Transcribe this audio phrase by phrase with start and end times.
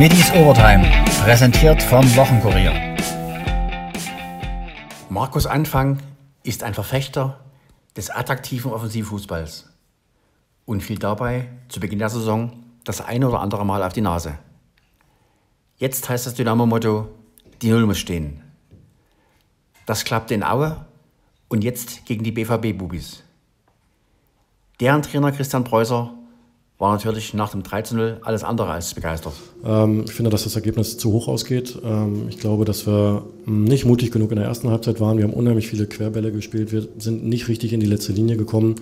[0.00, 0.90] Middies Overtime,
[1.24, 2.72] präsentiert vom Wochenkurier.
[5.10, 5.98] Markus Anfang
[6.42, 7.38] ist ein Verfechter
[7.94, 9.68] des attraktiven Offensivfußballs
[10.64, 14.38] und fiel dabei zu Beginn der Saison das eine oder andere Mal auf die Nase.
[15.76, 17.10] Jetzt heißt das Dynamo-Motto,
[17.60, 18.42] die Null muss stehen.
[19.84, 20.82] Das klappte in Aue
[21.50, 23.22] und jetzt gegen die BVB-Bubis.
[24.80, 26.14] Deren Trainer Christian Preußer
[26.80, 29.34] war natürlich nach dem 13-0 alles andere als begeistert.
[29.64, 31.78] Ähm, ich finde, dass das Ergebnis zu hoch ausgeht.
[31.84, 35.18] Ähm, ich glaube, dass wir nicht mutig genug in der ersten Halbzeit waren.
[35.18, 36.72] Wir haben unheimlich viele Querbälle gespielt.
[36.72, 38.76] Wir sind nicht richtig in die letzte Linie gekommen.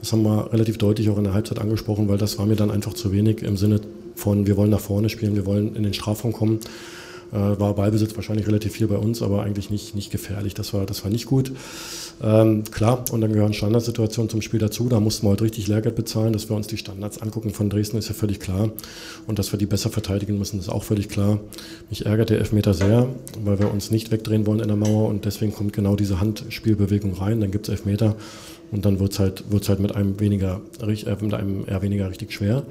[0.00, 2.72] Das haben wir relativ deutlich auch in der Halbzeit angesprochen, weil das war mir dann
[2.72, 3.80] einfach zu wenig im Sinne
[4.16, 6.58] von, wir wollen nach vorne spielen, wir wollen in den Strafraum kommen.
[7.34, 10.54] Äh, war Ballbesitz wahrscheinlich relativ viel bei uns, aber eigentlich nicht, nicht gefährlich.
[10.54, 11.50] Das war, das war nicht gut.
[12.22, 14.88] Ähm, klar, und dann gehören Standardsituationen zum Spiel dazu.
[14.88, 17.96] Da mussten wir heute richtig Lehrgeld bezahlen, dass wir uns die Standards angucken von Dresden,
[17.98, 18.70] ist ja völlig klar.
[19.26, 21.40] Und dass wir die besser verteidigen müssen, ist auch völlig klar.
[21.90, 23.08] Mich ärgert der Elfmeter sehr,
[23.42, 27.14] weil wir uns nicht wegdrehen wollen in der Mauer und deswegen kommt genau diese Handspielbewegung
[27.14, 27.40] rein.
[27.40, 28.14] Dann gibt es Elfmeter
[28.70, 32.08] und dann wird es halt, wird's halt mit einem weniger, äh, mit einem eher weniger
[32.08, 32.62] richtig schwer.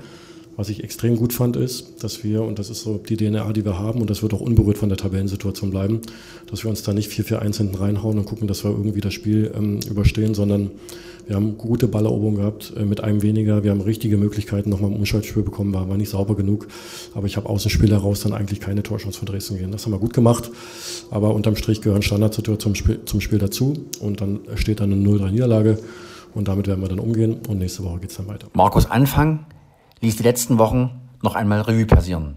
[0.55, 3.65] Was ich extrem gut fand, ist, dass wir, und das ist so die DNA, die
[3.65, 6.01] wir haben, und das wird auch unberührt von der Tabellensituation bleiben,
[6.49, 9.51] dass wir uns da nicht 4-4-1 hinten reinhauen und gucken, dass wir irgendwie das Spiel
[9.55, 10.71] ähm, überstehen, sondern
[11.25, 13.63] wir haben gute Balleroberung gehabt, äh, mit einem weniger.
[13.63, 16.67] Wir haben richtige Möglichkeiten nochmal im Umschaltspiel bekommen, war, war nicht sauber genug.
[17.13, 19.71] Aber ich habe aus dem Spiel heraus dann eigentlich keine Torchance von Dresden gehen.
[19.71, 20.51] Das haben wir gut gemacht.
[21.11, 23.85] Aber unterm Strich gehören Standardsituationen zum Spiel, zum Spiel dazu.
[24.01, 25.79] Und dann steht dann eine 0-3-Niederlage.
[26.33, 27.37] Und damit werden wir dann umgehen.
[27.47, 28.47] Und nächste Woche geht es dann weiter.
[28.53, 29.45] Markus Anfang
[30.01, 32.35] ließ die letzten Wochen noch einmal Revue passieren,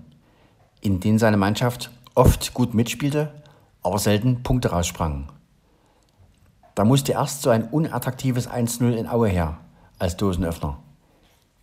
[0.80, 3.32] in denen seine Mannschaft oft gut mitspielte,
[3.82, 5.26] aber selten Punkte raussprangen.
[6.74, 9.58] Da musste erst so ein unattraktives 1-0 in Aue her
[9.98, 10.78] als Dosenöffner,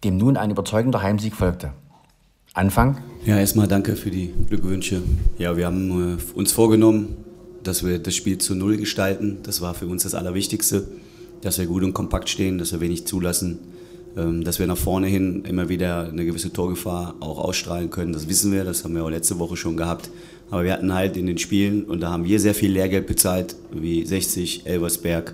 [0.04, 1.74] dem nun ein überzeugender Heimsieg folgte.
[2.54, 2.98] Anfang?
[3.26, 5.02] Ja, erstmal danke für die Glückwünsche.
[5.38, 7.18] Ja, wir haben äh, uns vorgenommen,
[7.64, 9.40] dass wir das Spiel zu Null gestalten.
[9.44, 10.88] Das war für uns das Allerwichtigste,
[11.42, 13.60] dass wir gut und kompakt stehen, dass wir wenig zulassen
[14.16, 18.14] dass wir nach vorne hin immer wieder eine gewisse Torgefahr auch ausstrahlen können.
[18.14, 20.10] Das wissen wir, das haben wir auch letzte Woche schon gehabt.
[20.52, 23.56] Aber wir hatten halt in den Spielen, und da haben wir sehr viel Lehrgeld bezahlt,
[23.72, 25.34] wie 60, Elversberg,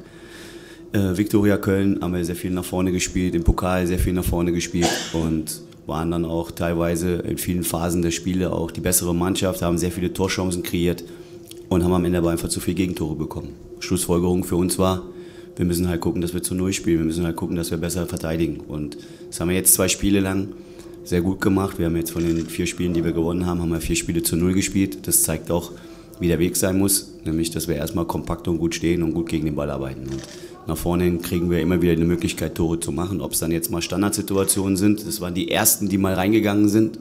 [0.93, 4.23] äh, Viktoria Köln, haben wir sehr viel nach vorne gespielt, im Pokal sehr viel nach
[4.23, 9.13] vorne gespielt und waren dann auch teilweise in vielen Phasen der Spiele auch die bessere
[9.13, 11.03] Mannschaft, haben sehr viele Torchancen kreiert
[11.67, 13.49] und haben am Ende aber einfach zu viele Gegentore bekommen.
[13.79, 15.03] Schlussfolgerung für uns war,
[15.59, 16.99] wir müssen halt gucken, dass wir zu Null spielen.
[16.99, 18.61] Wir müssen halt gucken, dass wir besser verteidigen.
[18.61, 18.97] Und
[19.27, 20.53] das haben wir jetzt zwei Spiele lang
[21.03, 21.77] sehr gut gemacht.
[21.77, 24.23] Wir haben jetzt von den vier Spielen, die wir gewonnen haben, haben wir vier Spiele
[24.23, 25.05] zu Null gespielt.
[25.05, 25.73] Das zeigt auch,
[26.21, 27.13] wie der Weg sein muss.
[27.25, 30.03] Nämlich, dass wir erstmal kompakt und gut stehen und gut gegen den Ball arbeiten.
[30.03, 30.21] Und
[30.65, 33.19] nach vorne hin kriegen wir immer wieder eine Möglichkeit, Tore zu machen.
[33.19, 35.05] Ob es dann jetzt mal Standardsituationen sind.
[35.05, 36.99] Das waren die ersten, die mal reingegangen sind.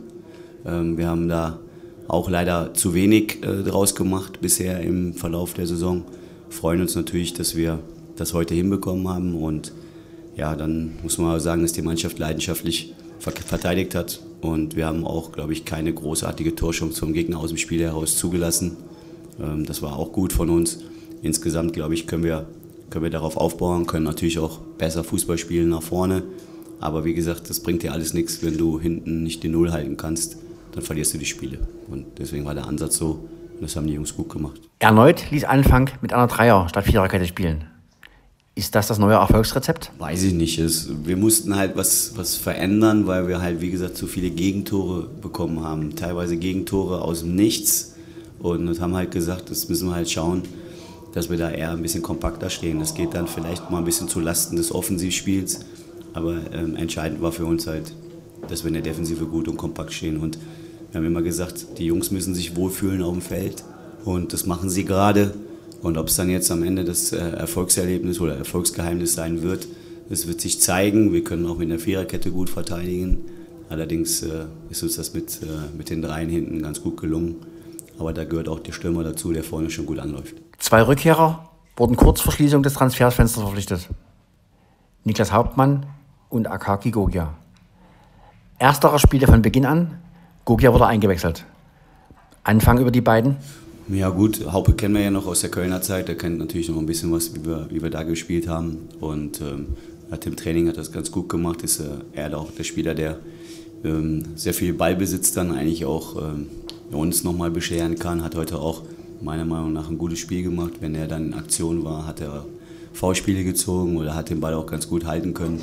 [0.67, 1.61] Ähm, wir haben da
[2.09, 6.03] auch leider zu wenig äh, draus gemacht bisher im Verlauf der Saison.
[6.51, 7.79] Freuen uns natürlich, dass wir
[8.19, 9.35] das heute hinbekommen haben.
[9.35, 9.73] Und
[10.37, 14.21] ja, dann muss man sagen, dass die Mannschaft leidenschaftlich verteidigt hat.
[14.41, 18.17] Und wir haben auch, glaube ich, keine großartige Torchance vom Gegner aus dem Spiel heraus
[18.17, 18.77] zugelassen.
[19.41, 20.81] Ähm, das war auch gut von uns.
[21.23, 22.47] Insgesamt, glaube ich, können wir,
[22.91, 26.23] können wir darauf aufbauen, können natürlich auch besser Fußball spielen nach vorne.
[26.81, 29.97] Aber wie gesagt, das bringt dir alles nichts, wenn du hinten nicht die Null halten
[29.97, 30.37] kannst,
[30.73, 31.59] dann verlierst du die Spiele.
[31.91, 34.61] Und deswegen war der Ansatz so, und das haben die Jungs gut gemacht.
[34.79, 37.65] Erneut ließ Anfang mit einer Dreier- statt Viererkette spielen.
[38.59, 39.93] Ist das das neue Erfolgsrezept?
[40.01, 40.59] Weiß ich nicht.
[40.59, 45.07] Es, wir mussten halt was, was verändern, weil wir halt, wie gesagt, zu viele Gegentore
[45.23, 45.95] bekommen haben.
[45.95, 47.95] Teilweise Gegentore aus dem Nichts.
[48.41, 50.43] Und haben halt gesagt, das müssen wir halt schauen,
[51.15, 52.81] dass wir da eher ein bisschen kompakter stehen.
[52.81, 55.61] Das geht dann vielleicht mal ein bisschen zu Lasten des Offensivspiels.
[56.13, 57.93] Aber ähm, entscheidend war für uns halt,
[58.49, 60.17] dass wir in der Defensive gut und kompakt stehen.
[60.17, 60.37] Und
[60.91, 63.63] wir haben immer gesagt, die Jungs müssen sich wohlfühlen auf dem Feld.
[64.05, 65.33] Und das machen sie gerade.
[65.83, 69.69] Und ob es dann jetzt am Ende das äh, Erfolgserlebnis oder Erfolgsgeheimnis sein wird,
[70.09, 71.13] das wird sich zeigen.
[71.13, 73.19] Wir können auch mit der Viererkette gut verteidigen.
[73.69, 77.37] Allerdings äh, ist uns das mit, äh, mit den Dreien hinten ganz gut gelungen.
[77.99, 80.35] Aber da gehört auch der Stürmer dazu, der vorne schon gut anläuft.
[80.59, 83.89] Zwei Rückkehrer wurden kurz vor Schließung des Transferfensters verpflichtet.
[85.05, 85.87] Niklas Hauptmann
[86.29, 87.35] und Akaki Gogia.
[88.59, 89.99] Ersterer spielte von Beginn an,
[90.45, 91.45] Gogia wurde eingewechselt.
[92.43, 93.37] Anfang über die beiden?
[93.91, 96.09] Ja gut, Haupe kennen wir ja noch aus der Kölner Zeit.
[96.09, 98.81] Der kennt natürlich noch ein bisschen was, wie wir, wie wir da gespielt haben.
[99.01, 99.69] Und ähm,
[100.11, 101.63] hat im Training hat das ganz gut gemacht.
[101.63, 103.19] Ist äh, er auch der Spieler, der
[103.85, 106.49] ähm, sehr viel Ballbesitz dann eigentlich auch ähm,
[106.91, 108.23] uns nochmal bescheren kann.
[108.23, 108.83] Hat heute auch
[109.23, 110.75] meiner Meinung nach ein gutes Spiel gemacht.
[110.81, 112.45] Wenn er dann in Aktion war, hat er
[112.93, 115.61] V-Spiele gezogen oder hat den Ball auch ganz gut halten können.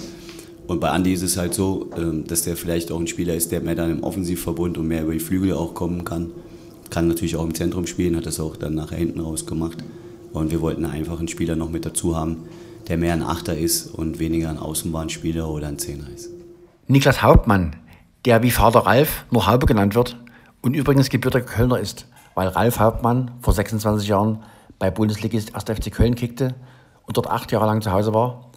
[0.66, 3.52] Und bei Andi ist es halt so, ähm, dass der vielleicht auch ein Spieler ist,
[3.52, 6.32] der mehr dann im Offensivverbund und mehr über die Flügel auch kommen kann.
[6.90, 9.78] Kann natürlich auch im Zentrum spielen, hat das auch dann nachher hinten raus gemacht.
[10.34, 12.46] Und wir wollten einfach einen Spieler noch mit dazu haben,
[12.88, 16.30] der mehr ein Achter ist und weniger ein Außenbahnspieler oder ein Zehner ist.
[16.88, 17.76] Niklas Hauptmann,
[18.26, 20.18] der wie Vater Ralf nur Haube genannt wird
[20.62, 24.44] und übrigens gebürtiger Kölner ist, weil Ralf Hauptmann vor 26 Jahren
[24.78, 25.64] bei Bundesligist 1.
[25.64, 26.54] FC Köln kickte
[27.08, 28.52] und dort acht Jahre lang zu Hause war,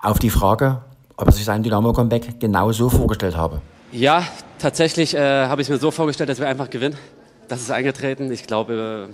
[0.00, 0.82] auf die Frage,
[1.16, 3.60] ob er sich sein Dynamo-Comeback genau so vorgestellt habe.
[3.92, 4.22] Ja,
[4.58, 6.96] tatsächlich äh, habe ich mir so vorgestellt, dass wir einfach gewinnen.
[7.48, 8.30] Das ist eingetreten.
[8.30, 9.08] Ich glaube,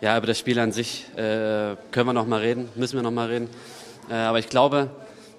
[0.00, 3.02] äh, ja, über das Spiel an sich äh, können wir noch mal reden, müssen wir
[3.02, 3.48] noch mal reden.
[4.10, 4.88] Äh, aber ich glaube,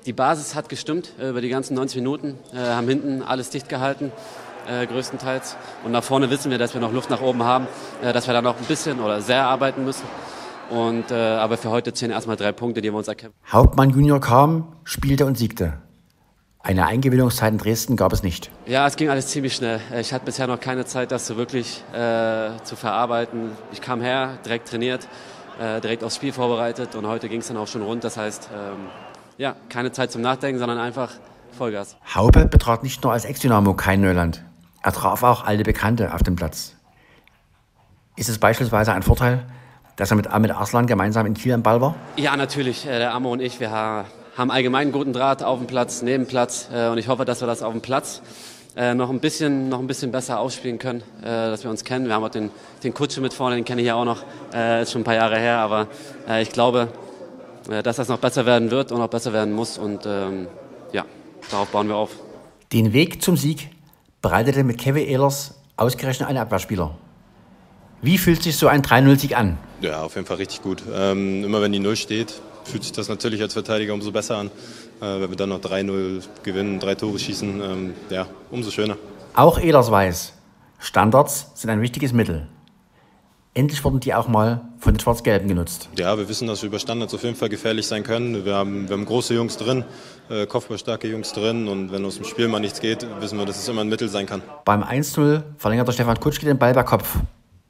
[0.06, 3.70] die Basis hat gestimmt äh, über die ganzen 90 Minuten, äh, haben hinten alles dicht
[3.70, 4.12] gehalten.
[4.68, 5.58] größtenteils.
[5.84, 7.68] Und nach vorne wissen wir, dass wir noch Luft nach oben haben,
[8.04, 10.06] dass wir da noch ein bisschen oder sehr arbeiten müssen.
[10.70, 13.38] Und, äh, aber für heute zählen erstmal drei Punkte, die wir uns erkämpfen.
[13.52, 15.82] Hauptmann Junior kam, spielte und siegte.
[16.63, 18.52] Eine Eingewöhnungszeit in Dresden gab es nicht.
[18.68, 19.81] Ja, es ging alles ziemlich schnell.
[20.00, 23.52] Ich hatte bisher noch keine Zeit, das so wirklich äh, zu verarbeiten.
[23.72, 25.08] Ich kam her, direkt trainiert,
[25.60, 28.04] äh, direkt aufs Spiel vorbereitet und heute ging es dann auch schon rund.
[28.04, 28.90] Das heißt, ähm,
[29.40, 31.10] ja, keine Zeit zum Nachdenken, sondern einfach
[31.58, 31.98] Vollgas.
[32.13, 34.44] Haube betrat nicht nur als Ex-Dynamo kein Neuland.
[34.84, 36.75] Er traf auch alte Bekannte auf dem Platz.
[38.16, 39.48] Ist es beispielsweise ein Vorteil,
[39.96, 41.96] dass er mit Ahmed Arslan gemeinsam in Kiel am Ball war?
[42.18, 42.86] Ja, natürlich.
[42.86, 44.06] Äh, der Amo und ich, wir haben
[44.38, 46.69] allgemein einen guten Draht auf dem Platz, neben dem Platz.
[46.74, 48.22] Äh, und ich hoffe, dass wir das auf dem Platz
[48.75, 52.07] äh, noch ein bisschen, noch ein bisschen besser ausspielen können, dass wir uns kennen.
[52.07, 52.50] Wir haben auch den,
[52.83, 54.24] den Kutsche mit vorne, den kenne ich ja auch noch,
[54.81, 55.57] ist schon ein paar Jahre her.
[55.57, 55.88] Aber
[56.42, 56.88] ich glaube,
[57.83, 59.78] dass das noch besser werden wird und noch besser werden muss.
[59.78, 60.48] Und ähm,
[60.94, 61.06] ja,
[61.50, 62.12] darauf bauen wir auf.
[62.72, 63.72] Den Weg zum Sieg
[64.22, 66.95] bereitete mit Kevin Ehlers ausgerechnet ein Abwehrspieler.
[68.01, 69.57] Wie fühlt sich so ein 3-0-Sieg an?
[69.81, 70.81] Ja, auf jeden Fall richtig gut.
[70.94, 74.48] Ähm, immer wenn die Null steht, fühlt sich das natürlich als Verteidiger umso besser an.
[75.02, 78.98] Äh, wenn wir dann noch 3-0 gewinnen, drei Tore schießen, ähm, ja, umso schöner.
[79.34, 80.34] Auch Ehlers weiß,
[80.80, 82.48] Standards sind ein wichtiges Mittel.
[83.54, 85.90] Endlich wurden die auch mal von den Schwarz-Gelben genutzt.
[85.98, 88.46] Ja, wir wissen, dass wir über Standards auf jeden Fall gefährlich sein können.
[88.46, 89.84] Wir haben, wir haben große Jungs drin,
[90.30, 93.58] äh, kopfballstarke Jungs drin und wenn aus dem Spiel mal nichts geht, wissen wir, dass
[93.58, 94.42] es immer ein Mittel sein kann.
[94.63, 97.18] Beim 1-0 verlängerte Stefan Kutschke den Ball bei Kopf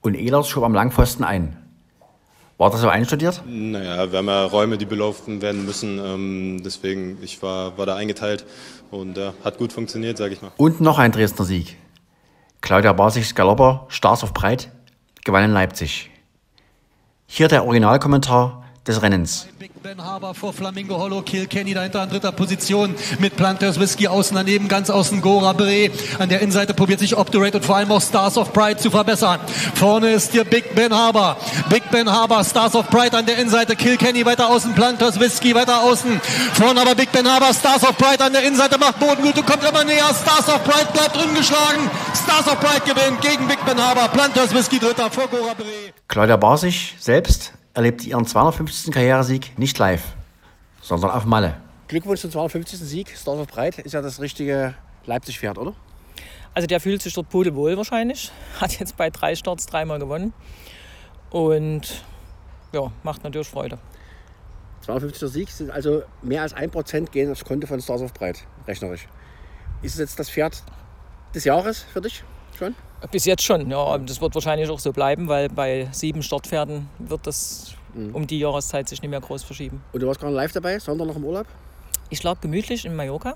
[0.01, 1.57] und Ehlers schob am Langpfosten ein.
[2.61, 3.41] War das so einstudiert?
[3.47, 5.97] Naja, wir haben ja Räume, die belaufen werden müssen.
[5.97, 8.45] Ähm, deswegen, ich war, war da eingeteilt
[8.91, 10.51] und äh, hat gut funktioniert, sage ich mal.
[10.57, 11.75] Und noch ein Dresdner Sieg.
[12.61, 14.69] Claudia Basig Galopper, Stars auf Breit,
[15.25, 16.11] gewann in Leipzig.
[17.25, 19.47] Hier der Originalkommentar des Rennens.
[19.83, 24.67] Ben Haber vor Flamingo Hollow, Kilkenny dahinter an dritter Position mit Planters Whisky außen daneben,
[24.67, 25.91] ganz außen Gora Bre.
[26.17, 29.39] An der Innenseite probiert sich Opturate und vor allem auch Stars of Pride zu verbessern.
[29.75, 31.37] Vorne ist hier Big Ben Haber.
[31.69, 35.83] Big Ben Haber, Stars of Pride an der Innenseite, Kilkenny weiter außen, Planters Whisky weiter
[35.83, 36.19] außen.
[36.53, 39.83] Vorne aber Big Ben Haber, Stars of Pride an der Innenseite macht Bodengüte, kommt immer
[39.83, 40.09] näher.
[40.13, 41.89] Stars of Pride bleibt ungeschlagen.
[42.15, 44.07] Stars of Pride gewinnt gegen Big Ben Haber.
[44.07, 45.93] Planters Whisky dritter vor Gora Bre.
[46.07, 48.93] Claudia Basig selbst erlebte ihren 250.
[48.93, 50.15] Karrieresieg nicht live,
[50.81, 51.57] sondern auf Malle.
[51.87, 52.79] Glückwunsch zum 250.
[52.79, 53.09] Sieg.
[53.17, 54.75] Stars of Breit ist ja das richtige
[55.05, 55.73] Leipzig-Pferd, oder?
[56.53, 58.31] Also der fühlt sich dort pudelwohl wahrscheinlich.
[58.59, 60.33] Hat jetzt bei drei Starts dreimal gewonnen.
[61.29, 62.03] Und
[62.73, 63.77] ja, macht natürlich Freude.
[64.81, 65.29] 250.
[65.29, 69.07] Sieg sind also mehr als 1% gehen aufs Konto von Stars of Breit, rechnerisch.
[69.81, 70.63] Ist es jetzt das Pferd
[71.33, 72.23] des Jahres für dich
[72.57, 72.75] schon?
[73.09, 73.97] Bis jetzt schon, ja.
[73.97, 78.13] Das wird wahrscheinlich auch so bleiben, weil bei sieben Startpferden wird das mhm.
[78.13, 79.83] um die Jahreszeit sich nicht mehr groß verschieben.
[79.91, 81.47] Und du warst gerade live dabei, sondern noch im Urlaub?
[82.09, 83.33] Ich lag gemütlich in Mallorca.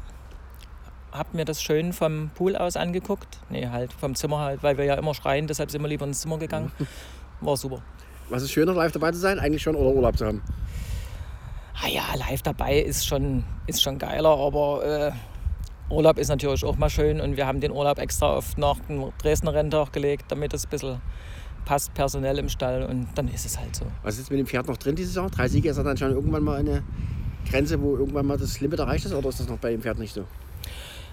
[1.12, 3.39] Hab mir das schön vom Pool aus angeguckt.
[3.50, 6.22] Nee, halt vom Zimmer halt, weil wir ja immer schreien, deshalb sind wir lieber ins
[6.22, 6.72] Zimmer gegangen.
[7.41, 7.81] War super.
[8.29, 10.41] Was ist schöner, live dabei zu sein, eigentlich schon oder Urlaub zu haben?
[11.81, 15.12] Ah ja, live dabei ist schon, ist schon geiler, aber äh,
[15.89, 19.11] Urlaub ist natürlich auch mal schön und wir haben den Urlaub extra auf nach dem
[19.19, 21.01] Dresdner Renntag gelegt, damit es ein bisschen
[21.65, 23.85] passt personell im Stall und dann ist es halt so.
[24.03, 25.29] Was ist mit dem Pferd noch drin dieses Jahr?
[25.29, 26.83] Drei Siege ist er dann schon irgendwann mal eine
[27.49, 29.99] Grenze, wo irgendwann mal das Limit erreicht ist oder ist das noch bei dem Pferd
[29.99, 30.25] nicht so?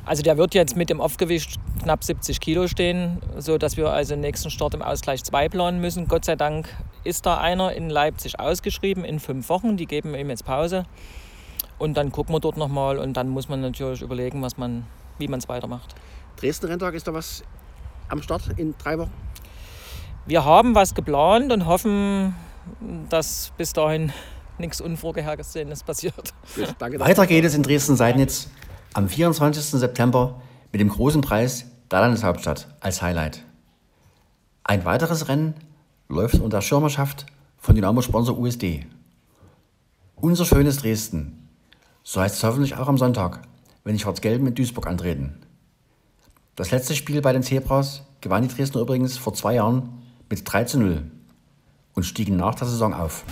[0.04, 4.20] Also der wird jetzt mit dem Aufgewicht knapp 70 Kilo stehen, sodass wir also den
[4.20, 6.08] nächsten Start im Ausgleich 2 planen müssen.
[6.08, 6.68] Gott sei Dank
[7.04, 9.76] ist da einer in Leipzig ausgeschrieben in fünf Wochen.
[9.76, 10.84] Die geben ihm jetzt Pause.
[11.82, 14.86] Und dann gucken wir dort nochmal und dann muss man natürlich überlegen, was man,
[15.18, 15.96] wie man es weitermacht.
[16.36, 17.42] Dresden-Renntag, ist da was
[18.08, 19.10] am Start in drei Wochen?
[20.24, 22.36] Wir haben was geplant und hoffen,
[23.08, 24.12] dass bis dahin
[24.58, 26.32] nichts Unvorhergesehenes passiert.
[26.54, 27.00] Gut, danke.
[27.00, 28.48] Weiter geht es in Dresden-Seidnitz
[28.94, 29.80] am 24.
[29.80, 33.44] September mit dem großen Preis der Landeshauptstadt als Highlight.
[34.62, 35.54] Ein weiteres Rennen
[36.08, 37.26] läuft unter Schirmerschaft
[37.58, 38.86] von Dynamo-Sponsor USD.
[40.14, 41.41] Unser schönes Dresden
[42.02, 43.42] so heißt es hoffentlich auch am Sonntag,
[43.85, 45.40] wenn die Schwarz-Gelben in Duisburg antreten.
[46.56, 50.64] Das letzte Spiel bei den Zebras gewann die Dresdner übrigens vor zwei Jahren mit 3
[50.64, 51.11] zu 0
[51.94, 53.25] und stiegen nach der Saison auf.